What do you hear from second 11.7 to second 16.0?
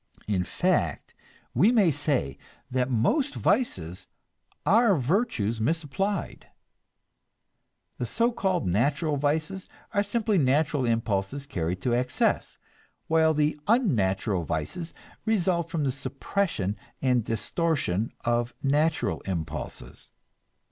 to excess, while the unnatural vices result from the